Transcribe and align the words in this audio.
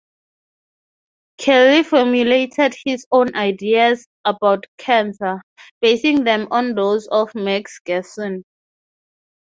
Kelley 1.37 1.83
formulated 1.83 2.73
his 2.85 3.05
own 3.11 3.35
ideas 3.35 4.07
about 4.25 4.65
cancer, 4.79 5.43
basing 5.79 6.23
them 6.23 6.47
on 6.49 6.73
those 6.73 7.07
of 7.11 7.35
Max 7.35 7.79
Gerson. 7.85 8.43